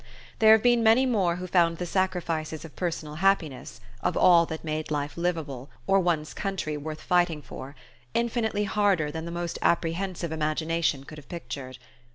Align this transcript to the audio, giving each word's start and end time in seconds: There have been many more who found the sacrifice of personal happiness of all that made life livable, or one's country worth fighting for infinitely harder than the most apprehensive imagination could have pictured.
There 0.39 0.53
have 0.53 0.63
been 0.63 0.81
many 0.81 1.05
more 1.05 1.35
who 1.35 1.45
found 1.45 1.77
the 1.77 1.85
sacrifice 1.85 2.51
of 2.65 2.75
personal 2.75 3.17
happiness 3.21 3.79
of 4.01 4.17
all 4.17 4.47
that 4.47 4.63
made 4.63 4.89
life 4.89 5.15
livable, 5.15 5.69
or 5.85 5.99
one's 5.99 6.33
country 6.33 6.75
worth 6.75 7.01
fighting 7.01 7.43
for 7.43 7.75
infinitely 8.15 8.63
harder 8.63 9.11
than 9.11 9.25
the 9.25 9.31
most 9.31 9.59
apprehensive 9.61 10.31
imagination 10.31 11.03
could 11.03 11.19
have 11.19 11.29
pictured. 11.29 11.77